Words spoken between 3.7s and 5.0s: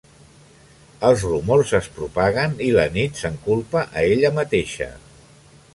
a ella mateixa.